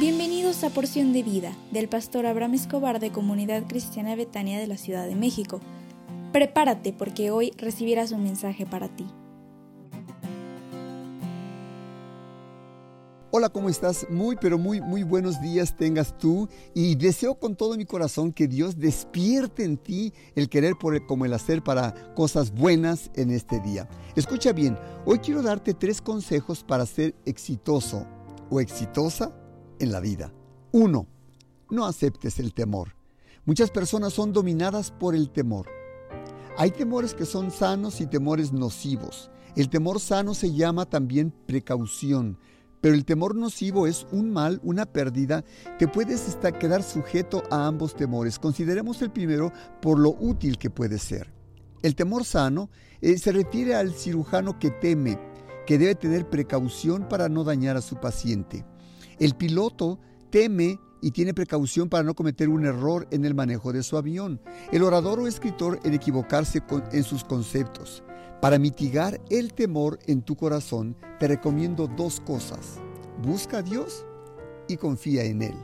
[0.00, 4.78] Bienvenidos a Porción de Vida del pastor Abraham Escobar de Comunidad Cristiana Betania de la
[4.78, 5.60] Ciudad de México.
[6.32, 9.06] Prepárate porque hoy recibirás un mensaje para ti.
[13.30, 14.06] Hola, ¿cómo estás?
[14.08, 18.48] Muy, pero muy, muy buenos días tengas tú y deseo con todo mi corazón que
[18.48, 23.60] Dios despierte en ti el querer por como el hacer para cosas buenas en este
[23.60, 23.86] día.
[24.16, 28.06] Escucha bien, hoy quiero darte tres consejos para ser exitoso
[28.48, 29.30] o exitosa
[29.80, 30.32] en la vida.
[30.72, 31.06] 1.
[31.70, 32.94] No aceptes el temor.
[33.44, 35.66] Muchas personas son dominadas por el temor.
[36.56, 39.30] Hay temores que son sanos y temores nocivos.
[39.56, 42.38] El temor sano se llama también precaución,
[42.80, 45.44] pero el temor nocivo es un mal, una pérdida,
[45.78, 48.38] que puedes estar, quedar sujeto a ambos temores.
[48.38, 49.52] Consideremos el primero
[49.82, 51.32] por lo útil que puede ser.
[51.82, 55.18] El temor sano eh, se refiere al cirujano que teme,
[55.66, 58.64] que debe tener precaución para no dañar a su paciente.
[59.20, 59.98] El piloto
[60.30, 64.40] teme y tiene precaución para no cometer un error en el manejo de su avión.
[64.72, 66.62] El orador o escritor en equivocarse
[66.92, 68.02] en sus conceptos.
[68.40, 72.78] Para mitigar el temor en tu corazón, te recomiendo dos cosas.
[73.22, 74.06] Busca a Dios
[74.68, 75.54] y confía en Él.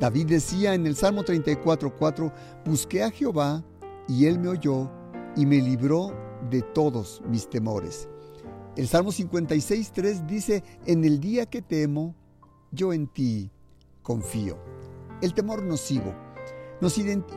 [0.00, 2.32] David decía en el Salmo 34:4,
[2.64, 3.62] busqué a Jehová
[4.08, 4.90] y Él me oyó
[5.36, 6.14] y me libró
[6.48, 8.08] de todos mis temores.
[8.76, 12.14] El Salmo 56:3 dice, en el día que temo,
[12.74, 13.50] yo en ti
[14.02, 14.58] confío.
[15.20, 16.14] El temor nocivo.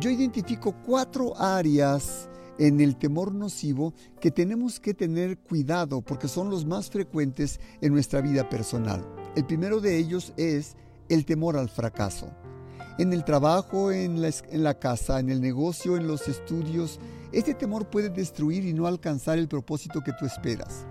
[0.00, 6.50] yo identifico cuatro áreas en el temor nocivo que tenemos que tener cuidado porque son
[6.50, 9.04] los más frecuentes en nuestra vida personal.
[9.34, 10.76] El primero de ellos es
[11.08, 12.30] el temor al fracaso.
[12.98, 17.00] En el trabajo, en la, en la casa, en el negocio, en los estudios,
[17.32, 20.86] este temor puede destruir y no alcanzar el propósito que tú esperas.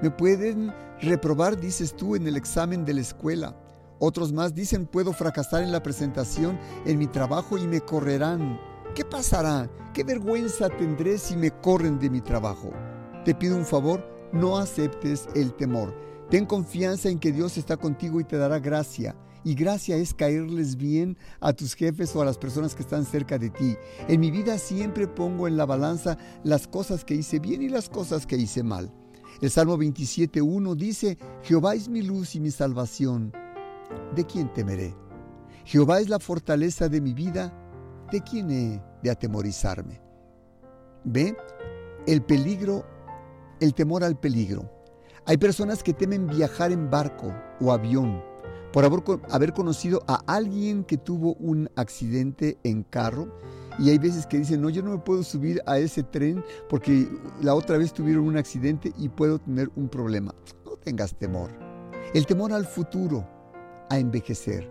[0.00, 3.56] Me pueden reprobar, dices tú, en el examen de la escuela.
[3.98, 8.60] Otros más dicen, puedo fracasar en la presentación, en mi trabajo y me correrán.
[8.94, 9.68] ¿Qué pasará?
[9.92, 12.70] ¿Qué vergüenza tendré si me corren de mi trabajo?
[13.24, 15.92] Te pido un favor, no aceptes el temor.
[16.30, 19.16] Ten confianza en que Dios está contigo y te dará gracia.
[19.42, 23.36] Y gracia es caerles bien a tus jefes o a las personas que están cerca
[23.36, 23.76] de ti.
[24.06, 27.88] En mi vida siempre pongo en la balanza las cosas que hice bien y las
[27.88, 28.92] cosas que hice mal.
[29.40, 33.32] El Salmo 27.1 dice, Jehová es mi luz y mi salvación.
[34.16, 34.96] ¿De quién temeré?
[35.64, 37.52] Jehová es la fortaleza de mi vida.
[38.10, 40.00] ¿De quién he de atemorizarme?
[41.04, 41.36] ¿Ve?
[42.08, 42.84] El peligro,
[43.60, 44.68] el temor al peligro.
[45.24, 48.20] Hay personas que temen viajar en barco o avión
[48.72, 53.32] por haber conocido a alguien que tuvo un accidente en carro
[53.78, 57.08] y hay veces que dicen, no, yo no me puedo subir a ese tren porque
[57.40, 60.34] la otra vez tuvieron un accidente y puedo tener un problema.
[60.64, 61.50] No tengas temor.
[62.14, 63.26] El temor al futuro,
[63.90, 64.68] a envejecer.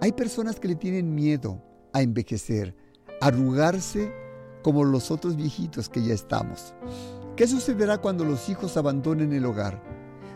[0.00, 2.74] Hay personas que le tienen miedo a envejecer,
[3.20, 4.12] a arrugarse
[4.62, 6.74] como los otros viejitos que ya estamos.
[7.36, 9.82] ¿Qué sucederá cuando los hijos abandonen el hogar?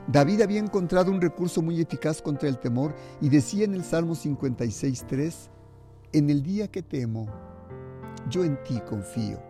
[0.08, 4.14] David había encontrado un recurso muy eficaz contra el temor y decía en el Salmo
[4.14, 5.50] 56.3,
[6.12, 7.28] en el día que temo,
[8.28, 9.41] yo en ti confío.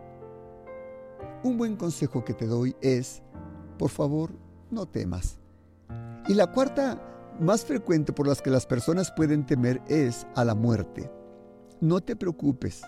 [1.43, 3.21] Un buen consejo que te doy es,
[3.77, 4.31] por favor,
[4.71, 5.39] no temas.
[6.27, 7.01] Y la cuarta
[7.39, 11.11] más frecuente por las que las personas pueden temer es a la muerte.
[11.81, 12.81] No te preocupes,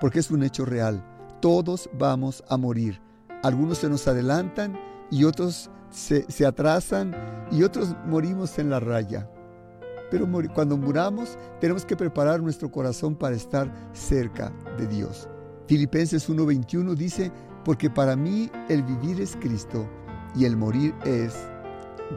[0.00, 1.04] porque es un hecho real.
[1.40, 3.00] Todos vamos a morir.
[3.42, 4.78] Algunos se nos adelantan
[5.10, 7.14] y otros se, se atrasan
[7.50, 9.28] y otros morimos en la raya.
[10.10, 15.28] Pero cuando muramos tenemos que preparar nuestro corazón para estar cerca de Dios.
[15.66, 17.30] Filipenses 1:21 dice,
[17.64, 19.86] porque para mí el vivir es Cristo
[20.34, 21.34] y el morir es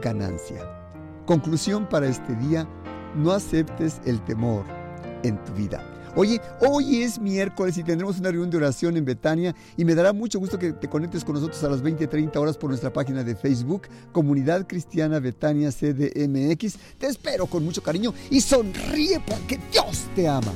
[0.02, 0.66] ganancia.
[1.26, 2.66] Conclusión para este día,
[3.14, 4.64] no aceptes el temor
[5.22, 5.84] en tu vida.
[6.14, 10.12] Oye, hoy es miércoles y tendremos una reunión de oración en Betania y me dará
[10.12, 13.34] mucho gusto que te conectes con nosotros a las 20:30 horas por nuestra página de
[13.34, 16.76] Facebook, Comunidad Cristiana Betania CDMX.
[16.98, 20.52] Te espero con mucho cariño y sonríe porque Dios te ama.